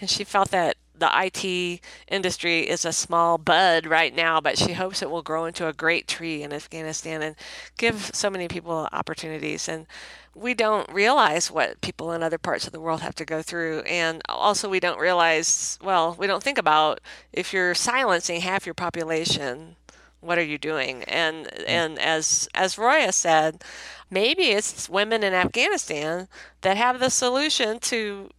[0.00, 4.74] and she felt that the IT industry is a small bud right now, but she
[4.74, 7.36] hopes it will grow into a great tree in Afghanistan and
[7.76, 9.68] give so many people opportunities.
[9.68, 9.86] And
[10.34, 13.80] we don't realize what people in other parts of the world have to go through.
[13.80, 17.00] And also, we don't realize, well, we don't think about
[17.32, 19.76] if you're silencing half your population,
[20.20, 21.02] what are you doing?
[21.04, 21.64] And mm.
[21.68, 23.62] and as as Roya said,
[24.10, 26.28] maybe it's women in Afghanistan
[26.62, 28.30] that have the solution to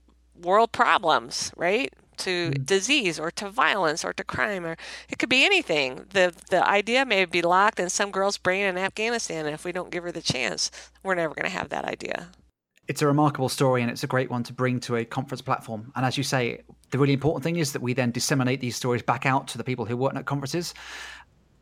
[0.41, 1.93] world problems, right?
[2.17, 2.65] To mm.
[2.65, 4.77] disease or to violence or to crime or
[5.09, 6.05] it could be anything.
[6.11, 9.71] The the idea may be locked in some girl's brain in Afghanistan and if we
[9.71, 10.71] don't give her the chance,
[11.03, 12.29] we're never going to have that idea.
[12.87, 15.91] It's a remarkable story and it's a great one to bring to a conference platform.
[15.95, 19.01] And as you say, the really important thing is that we then disseminate these stories
[19.01, 20.73] back out to the people who work at conferences.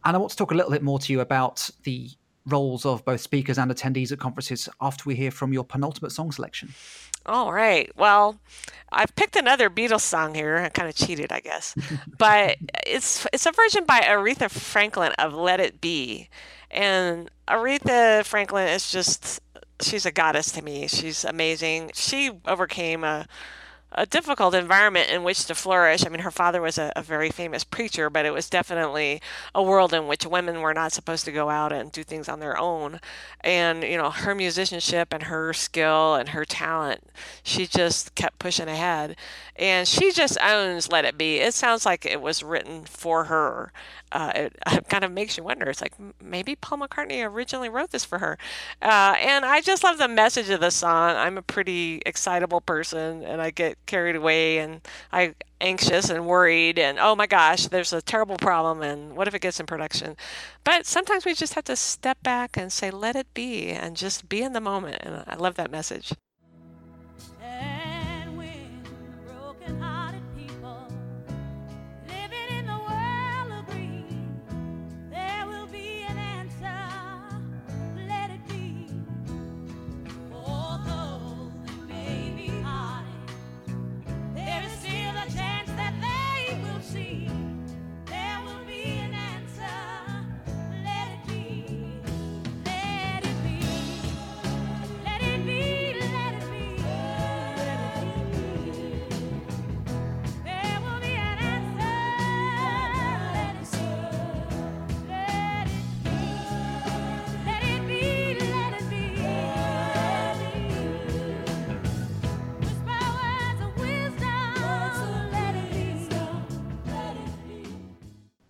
[0.04, 2.10] And I want to talk a little bit more to you about the
[2.48, 6.32] roles of both speakers and attendees at conferences after we hear from your penultimate song
[6.32, 6.74] selection.
[7.26, 7.90] All right.
[7.96, 8.40] Well,
[8.92, 10.58] I've picked another Beatles song here.
[10.58, 11.76] I kind of cheated, I guess,
[12.18, 16.30] but it's it's a version by Aretha Franklin of "Let It Be,"
[16.70, 19.40] and Aretha Franklin is just
[19.82, 20.88] she's a goddess to me.
[20.88, 21.92] She's amazing.
[21.94, 23.28] She overcame a
[23.94, 26.06] a difficult environment in which to flourish.
[26.06, 29.22] I mean, her father was a, a, very famous preacher, but it was definitely
[29.54, 32.40] a world in which women were not supposed to go out and do things on
[32.40, 33.02] their own.
[33.42, 37.04] And, you know, her musicianship and her skill and her talent,
[37.44, 39.18] she just kept pushing ahead.
[39.58, 41.38] And she just owns Let It Be.
[41.38, 43.74] It sounds like it was written for her
[44.12, 45.70] uh, it, it, kind of makes you wonder.
[45.70, 48.38] It's like maybe Paul McCartney originally wrote this for her.
[48.82, 51.16] Uh, and I just love the message of the song.
[51.16, 56.80] I'm a pretty excitable person, and I get carried away, and I anxious and worried,
[56.80, 60.18] and oh my gosh, there's a terrible problem, and what if it gets in production?
[60.64, 64.28] But sometimes we just have to step back and say, let it be, and just
[64.28, 64.98] be in the moment.
[65.02, 66.14] And I love that message.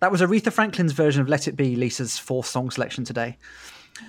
[0.01, 3.37] That was Aretha Franklin's version of Let It Be, Lisa's fourth song selection today.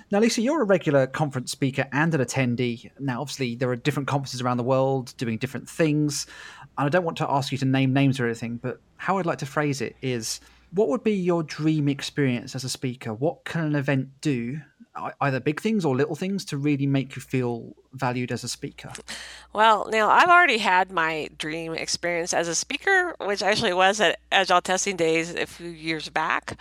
[0.09, 2.89] Now, Lisa, you're a regular conference speaker and an attendee.
[2.99, 6.25] Now, obviously, there are different conferences around the world doing different things.
[6.79, 9.27] And I don't want to ask you to name names or anything, but how I'd
[9.27, 10.39] like to phrase it is
[10.71, 13.13] what would be your dream experience as a speaker?
[13.13, 14.61] What can an event do
[14.95, 18.91] either big things or little things to really make you feel valued as a speaker?
[19.51, 24.19] Well, Neil, I've already had my dream experience as a speaker, which actually was at
[24.31, 26.57] Agile Testing Days a few years back.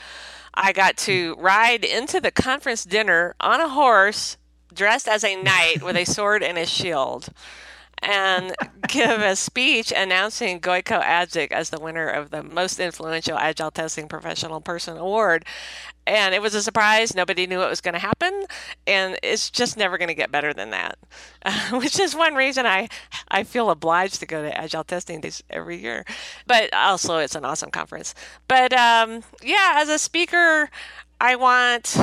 [0.54, 1.42] I got to mm.
[1.42, 4.36] ride into the conference dinner on a horse
[4.72, 7.28] dressed as a knight with a sword and a shield
[8.02, 8.54] and
[8.88, 14.08] give a speech announcing Gojko Adzic as the winner of the most influential agile testing
[14.08, 15.44] professional person award.
[16.04, 17.14] And it was a surprise.
[17.14, 18.42] Nobody knew it was going to happen,
[18.88, 20.98] and it's just never going to get better than that.
[21.72, 22.88] Which is one reason I
[23.28, 26.04] I feel obliged to go to Agile Testing Days every year.
[26.44, 28.16] But also, it's an awesome conference.
[28.48, 30.70] But um, yeah, as a speaker,
[31.20, 31.96] I want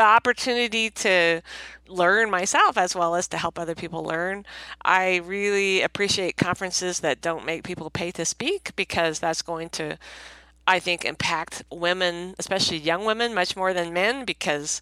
[0.00, 1.42] the opportunity to
[1.86, 4.46] learn myself as well as to help other people learn.
[4.82, 9.98] I really appreciate conferences that don't make people pay to speak because that's going to,
[10.66, 14.80] I think, impact women, especially young women, much more than men because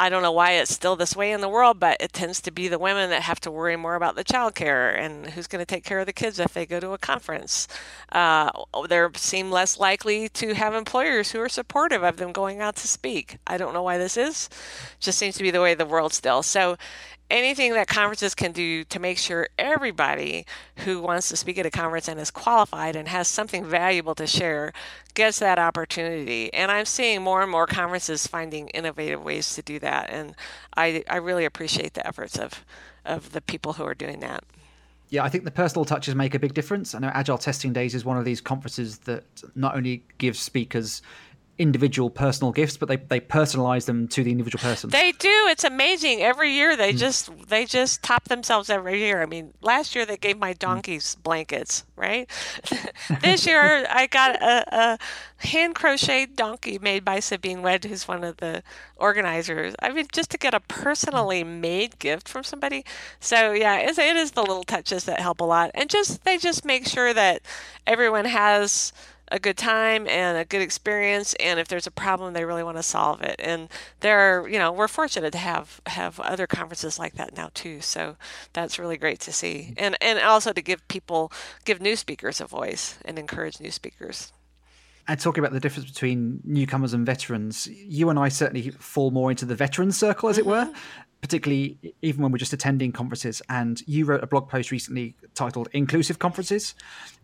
[0.00, 2.50] I don't know why it's still this way in the world, but it tends to
[2.50, 5.66] be the women that have to worry more about the childcare and who's going to
[5.66, 7.68] take care of the kids if they go to a conference.
[8.10, 8.50] Uh,
[8.88, 12.88] they seem less likely to have employers who are supportive of them going out to
[12.88, 13.36] speak.
[13.46, 14.48] I don't know why this is.
[15.00, 16.42] Just seems to be the way the world still.
[16.42, 16.78] So
[17.30, 21.70] anything that conferences can do to make sure everybody who wants to speak at a
[21.70, 24.72] conference and is qualified and has something valuable to share
[25.20, 26.52] gets that opportunity.
[26.54, 30.08] And I'm seeing more and more conferences finding innovative ways to do that.
[30.10, 30.34] And
[30.76, 32.64] I, I really appreciate the efforts of,
[33.04, 34.44] of the people who are doing that.
[35.10, 36.94] Yeah, I think the personal touches make a big difference.
[36.94, 41.02] I know Agile Testing Days is one of these conferences that not only gives speakers
[41.60, 44.88] individual personal gifts, but they, they personalize them to the individual person.
[44.88, 45.46] They do.
[45.48, 46.22] It's amazing.
[46.22, 46.98] Every year they mm.
[46.98, 49.20] just they just top themselves every year.
[49.20, 51.22] I mean, last year they gave my donkeys mm.
[51.22, 52.28] blankets, right?
[53.22, 54.98] this year I got a, a
[55.46, 58.62] hand crocheted donkey made by Sabine Wed, who's one of the
[58.96, 59.74] organizers.
[59.82, 62.86] I mean, just to get a personally made gift from somebody.
[63.20, 66.38] So yeah, it's, it is the little touches that help a lot, and just they
[66.38, 67.42] just make sure that
[67.86, 68.94] everyone has
[69.30, 72.76] a good time and a good experience and if there's a problem they really want
[72.76, 73.68] to solve it and
[74.00, 77.80] there are you know we're fortunate to have have other conferences like that now too
[77.80, 78.16] so
[78.52, 81.32] that's really great to see and and also to give people
[81.64, 84.32] give new speakers a voice and encourage new speakers
[85.08, 89.30] and talking about the difference between newcomers and veterans, you and I certainly fall more
[89.30, 90.48] into the veteran circle, as mm-hmm.
[90.48, 90.72] it were.
[91.20, 93.42] Mm-hmm particularly even when we're just attending conferences.
[93.48, 96.74] And you wrote a blog post recently titled Inclusive Conferences,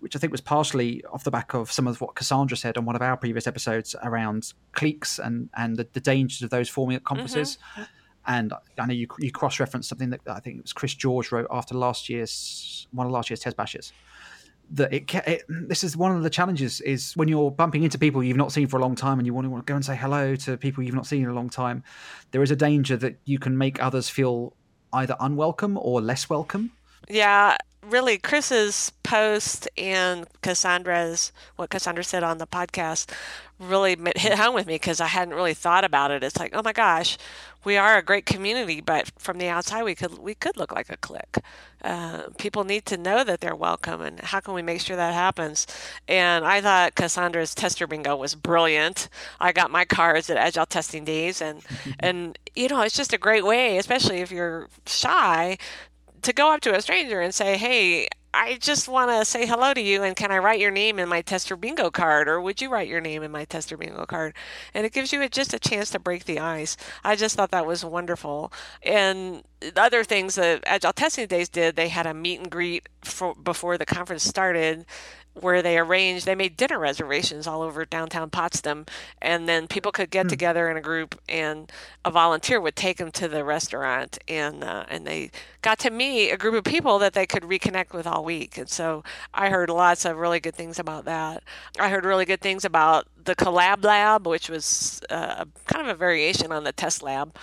[0.00, 2.84] which I think was partially off the back of some of what Cassandra said on
[2.84, 6.96] one of our previous episodes around cliques and, and the, the dangers of those forming
[6.96, 7.58] at conferences.
[7.72, 7.82] Mm-hmm.
[8.28, 11.32] And I know you you cross referenced something that I think it was Chris George
[11.32, 13.92] wrote after last year's one of last year's TestBashes.
[14.70, 18.22] That it, it this is one of the challenges is when you're bumping into people
[18.22, 19.84] you've not seen for a long time and you want to, want to go and
[19.84, 21.84] say hello to people you've not seen in a long time.
[22.32, 24.54] There is a danger that you can make others feel
[24.92, 26.72] either unwelcome or less welcome.
[27.08, 27.56] Yeah,
[27.88, 33.10] really Chris's post and Cassandra's what Cassandra said on the podcast
[33.58, 36.22] really hit home with me because I hadn't really thought about it.
[36.22, 37.16] It's like, oh my gosh,
[37.64, 40.90] we are a great community, but from the outside, we could we could look like
[40.90, 41.38] a clique.
[41.82, 45.14] Uh, people need to know that they're welcome, and how can we make sure that
[45.14, 45.66] happens?
[46.06, 49.08] And I thought Cassandra's tester bingo was brilliant.
[49.40, 51.62] I got my cards at Agile Testing Days, and
[52.00, 55.58] and you know, it's just a great way, especially if you're shy,
[56.22, 59.72] to go up to a stranger and say, "Hey, I just want to say hello
[59.72, 62.60] to you, and can I write your name in my tester bingo card, or would
[62.60, 64.34] you write your name in my tester bingo card?"
[64.74, 66.76] And it gives you a, just a chance to break the ice.
[67.02, 68.52] I just thought that was wonderful.
[68.82, 69.42] And
[69.76, 73.78] other things that Agile Testing Days did, they had a meet and greet for, before
[73.78, 74.84] the conference started,
[75.40, 78.86] where they arranged they made dinner reservations all over downtown Potsdam
[79.20, 80.30] and then people could get hmm.
[80.30, 81.70] together in a group and
[82.04, 85.30] a volunteer would take them to the restaurant and uh, and they
[85.62, 88.68] got to meet a group of people that they could reconnect with all week and
[88.68, 89.02] so
[89.34, 91.42] I heard lots of really good things about that
[91.78, 95.98] I heard really good things about the collab lab which was uh, kind of a
[95.98, 97.36] variation on the test lab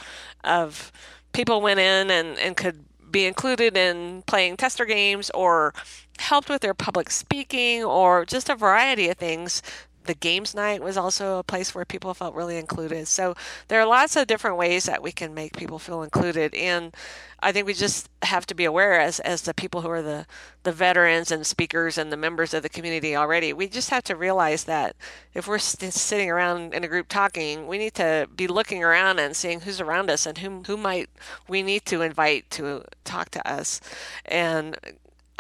[0.44, 0.92] of
[1.34, 5.74] people went in and, and could be included in playing tester games or
[6.20, 9.62] helped with their public speaking or just a variety of things.
[10.06, 13.08] The games night was also a place where people felt really included.
[13.08, 13.36] So
[13.70, 16.54] there are lots of different ways that we can make people feel included.
[16.56, 16.94] And
[17.40, 20.26] I think we just have to be aware as, as the people who are the,
[20.64, 24.16] the veterans and speakers and the members of the community already, we just have to
[24.16, 24.98] realize that
[25.34, 29.20] if we're st- sitting around in a group talking, we need to be looking around
[29.20, 31.10] and seeing who's around us and whom, who might
[31.48, 33.80] we need to invite to talk to us.
[34.26, 34.78] And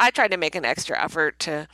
[0.04, 1.68] I try to make an extra effort to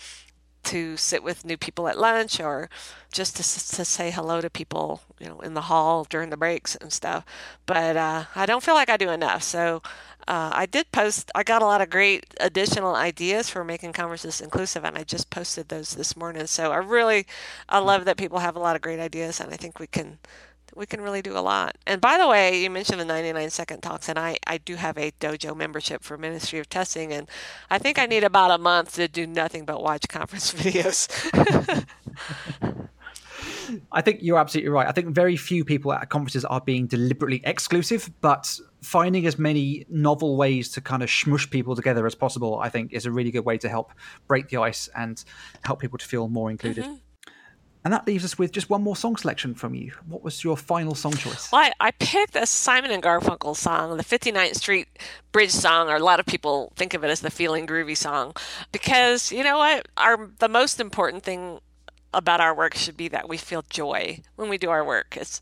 [0.62, 2.70] to sit with new people at lunch or
[3.12, 6.76] just to, to say hello to people, you know, in the hall during the breaks
[6.76, 7.26] and stuff.
[7.66, 9.42] But uh, I don't feel like I do enough.
[9.42, 9.82] So
[10.28, 14.42] uh, I did post, I got a lot of great additional ideas for making conferences
[14.42, 16.46] inclusive, and I just posted those this morning.
[16.46, 17.26] So I really,
[17.68, 20.20] I love that people have a lot of great ideas, and I think we can
[20.76, 21.78] we can really do a lot.
[21.86, 24.98] And by the way, you mentioned the 99 second talks, and I, I do have
[24.98, 27.30] a dojo membership for Ministry of Testing, and
[27.70, 31.08] I think I need about a month to do nothing but watch conference videos.
[33.92, 34.88] I think you're absolutely right.
[34.88, 39.86] I think very few people at conferences are being deliberately exclusive, but finding as many
[39.90, 43.32] novel ways to kind of smush people together as possible, I think, is a really
[43.32, 43.92] good way to help
[44.28, 45.24] break the ice and
[45.64, 46.86] help people to feel more included.
[46.86, 46.96] Mm-hmm.
[47.90, 49.94] And that leaves us with just one more song selection from you.
[50.08, 51.52] What was your final song choice?
[51.52, 54.88] Well, I, I picked a Simon and Garfunkel song, the 59th Street
[55.32, 58.36] Bridge song, or a lot of people think of it as the feeling groovy song,
[58.72, 59.88] because you know what?
[59.98, 61.62] Our the most important thing
[62.14, 65.18] about our work should be that we feel joy when we do our work.
[65.20, 65.42] It's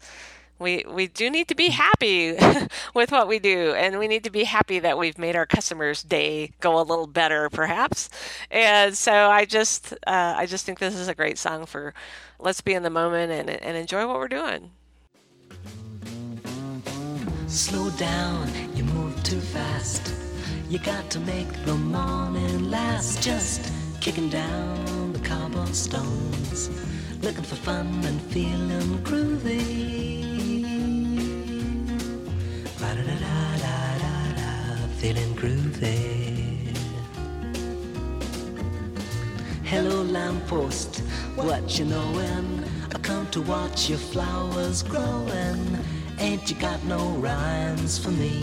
[0.59, 2.35] we we do need to be happy
[2.93, 6.03] with what we do and we need to be happy that we've made our customers
[6.03, 8.09] day go a little better perhaps.
[8.51, 11.93] And so i just uh, i just think this is a great song for
[12.39, 14.71] let's be in the moment and, and enjoy what we're doing.
[17.47, 20.13] Slow down you move too fast.
[20.69, 23.23] You got to make the morning last.
[23.23, 26.69] Just kicking down the cobblestones
[27.21, 29.96] looking for fun and feeling groovy
[35.07, 36.75] feeling groovy.
[39.63, 40.97] Hello, lamppost,
[41.35, 42.65] what you knowin'?
[42.93, 45.79] I come to watch your flowers growin'.
[46.19, 48.41] Ain't you got no rhymes for me?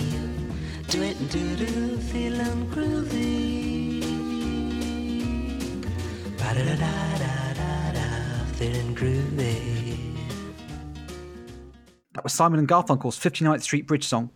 [0.88, 4.00] Do it and do do, feeling groovy.
[6.38, 8.08] Ba da da da da da,
[8.54, 10.14] feeling groovy.
[12.12, 14.30] That was Simon and Garfunkel's 59th Street Bridge song.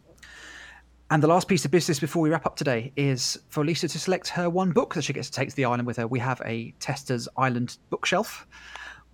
[1.10, 3.98] And the last piece of business before we wrap up today is for Lisa to
[3.98, 6.06] select her one book that she gets to take to the island with her.
[6.06, 8.46] We have a Tester's Island bookshelf.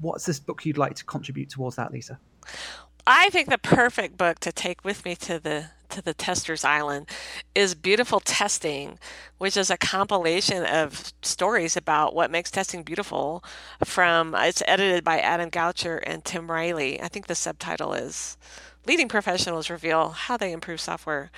[0.00, 2.18] What's this book you'd like to contribute towards that, Lisa?
[3.06, 7.08] I think the perfect book to take with me to the to the Tester's Island
[7.54, 8.98] is Beautiful Testing,
[9.38, 13.44] which is a compilation of stories about what makes testing beautiful.
[13.84, 17.00] From it's edited by Adam Goucher and Tim Riley.
[17.00, 18.36] I think the subtitle is
[18.84, 21.30] "Leading Professionals Reveal How They Improve Software."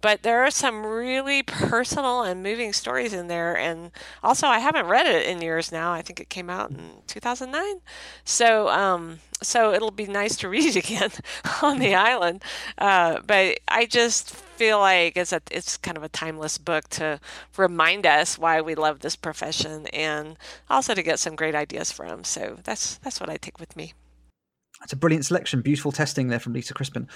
[0.00, 3.56] But there are some really personal and moving stories in there.
[3.56, 3.90] And
[4.22, 5.92] also, I haven't read it in years now.
[5.92, 7.80] I think it came out in 2009.
[8.24, 11.10] So, um, so it'll be nice to read again
[11.62, 12.42] on the island.
[12.78, 17.20] Uh, but I just feel like it's a it's kind of a timeless book to
[17.56, 20.36] remind us why we love this profession and
[20.70, 22.24] also to get some great ideas from.
[22.24, 23.92] So that's that's what I take with me.
[24.82, 27.08] It's a brilliant selection, beautiful testing there from Lisa Crispin.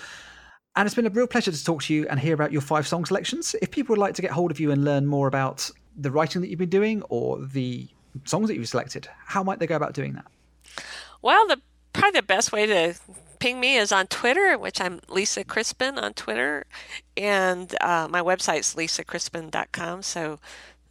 [0.77, 2.87] And it's been a real pleasure to talk to you and hear about your five
[2.87, 3.57] song selections.
[3.61, 6.41] If people would like to get hold of you and learn more about the writing
[6.43, 7.89] that you've been doing or the
[8.25, 10.27] songs that you've selected, how might they go about doing that?
[11.23, 11.61] Well, the
[11.93, 12.95] probably the best way to
[13.41, 16.67] ping me is on Twitter, which I'm Lisa Crispin on Twitter,
[17.17, 20.03] and uh, my website's lisacrispin.com.
[20.03, 20.39] So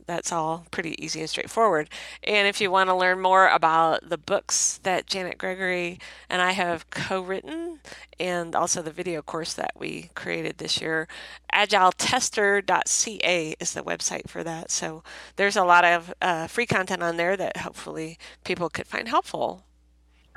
[0.10, 1.90] that's all pretty easy and straightforward.
[2.24, 6.00] And if you want to learn more about the books that Janet Gregory
[6.30, 7.80] and I have co written,
[8.20, 11.08] and also the video course that we created this year,
[11.54, 14.72] agiletester.ca is the website for that.
[14.72, 15.04] So
[15.36, 19.64] there's a lot of uh, free content on there that hopefully people could find helpful.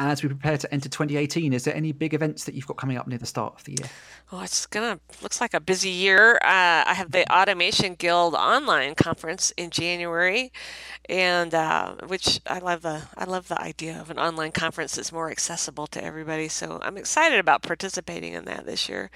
[0.04, 2.96] As we prepare to enter 2018, is there any big events that you've got coming
[2.96, 3.88] up near the start of the year?
[4.32, 6.40] Oh, it's gonna looks like a busy year.
[6.42, 10.52] Uh, I have the Automation Guild online conference in January,
[11.08, 15.12] and uh, which I love the I love the idea of an online conference that's
[15.12, 16.48] more accessible to everybody.
[16.48, 19.08] So I'm excited about participating in that this year,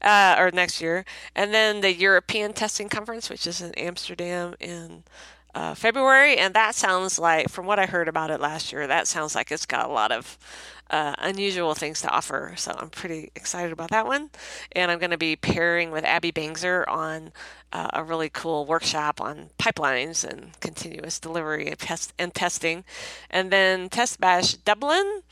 [0.00, 1.04] uh, or next year.
[1.36, 5.04] And then the European Testing Conference, which is in Amsterdam in
[5.54, 9.06] uh, February, and that sounds like, from what I heard about it last year, that
[9.06, 10.38] sounds like it's got a lot of
[10.90, 12.54] uh, unusual things to offer.
[12.56, 14.30] So I'm pretty excited about that one.
[14.72, 17.32] And I'm going to be pairing with Abby Bangser on
[17.72, 22.84] uh, a really cool workshop on pipelines and continuous delivery and, test- and testing.
[23.30, 25.22] And then Test Bash Dublin.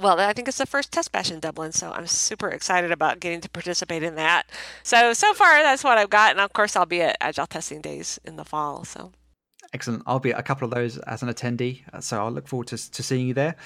[0.00, 3.20] Well, I think it's the first test bash in Dublin, so I'm super excited about
[3.20, 4.50] getting to participate in that.
[4.82, 7.80] So so far, that's what I've got, and of course, I'll be at Agile Testing
[7.80, 8.84] Days in the fall.
[8.84, 9.12] So
[9.72, 10.02] Excellent.
[10.06, 12.68] I'll be at a couple of those as an attendee, uh, so I'll look forward
[12.68, 13.56] to, to seeing you there.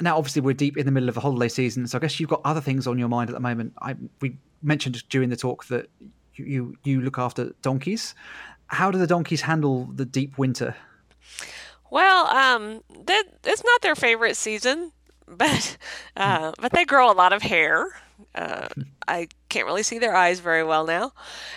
[0.00, 2.30] Now, obviously, we're deep in the middle of a holiday season, so I guess you've
[2.30, 3.72] got other things on your mind at the moment.
[3.82, 5.90] I, we mentioned during the talk that
[6.34, 8.14] you, you, you look after donkeys.
[8.68, 10.76] How do the donkeys handle the deep winter?
[11.90, 14.92] Well, um, that it's not their favorite season,
[15.26, 15.76] but
[16.16, 17.88] uh, but they grow a lot of hair.
[18.34, 18.68] Uh,
[19.06, 21.12] I can't really see their eyes very well now,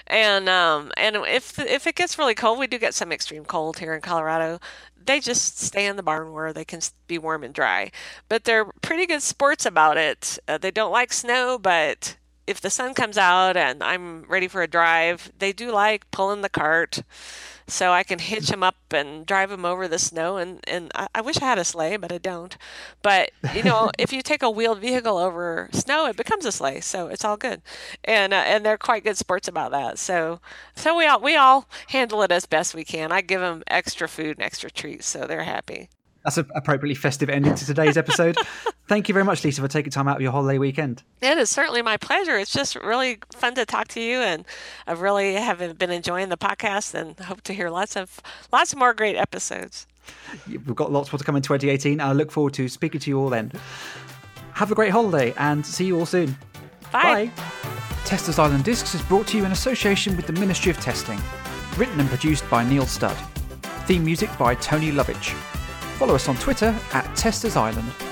[0.07, 3.79] and um, and if if it gets really cold, we do get some extreme cold
[3.79, 4.59] here in Colorado.
[5.03, 7.91] They just stay in the barn where they can be warm and dry,
[8.29, 10.37] but they're pretty good sports about it.
[10.47, 12.17] Uh, they don't like snow, but
[12.47, 16.41] if the sun comes out and I'm ready for a drive, they do like pulling
[16.41, 17.01] the cart
[17.71, 20.35] so I can hitch him up and drive him over the snow.
[20.35, 22.57] And, and I, I wish I had a sleigh, but I don't.
[23.01, 26.81] But, you know, if you take a wheeled vehicle over snow, it becomes a sleigh.
[26.81, 27.61] So it's all good.
[28.03, 29.97] And, uh, and they're quite good sports about that.
[29.99, 30.41] So,
[30.75, 33.11] so we all, we all handle it as best we can.
[33.11, 35.07] I give them extra food and extra treats.
[35.07, 35.87] So they're happy.
[36.23, 38.37] That's an appropriately festive ending to today's episode.
[38.87, 41.01] Thank you very much, Lisa, for taking time out of your holiday weekend.
[41.21, 42.37] It is certainly my pleasure.
[42.37, 44.45] It's just really fun to talk to you, and
[44.85, 48.19] I really have been enjoying the podcast, and hope to hear lots of
[48.51, 49.87] lots more great episodes.
[50.47, 52.01] We've got lots more to come in 2018.
[52.01, 53.51] I look forward to speaking to you all then.
[54.53, 56.37] Have a great holiday, and see you all soon.
[56.91, 57.27] Bye.
[57.27, 57.31] Bye.
[58.05, 61.19] Testers Island Discs is brought to you in association with the Ministry of Testing.
[61.77, 63.15] Written and produced by Neil Studd.
[63.85, 65.33] Theme music by Tony Lovitch.
[66.01, 68.10] Follow us on Twitter at Testers Island.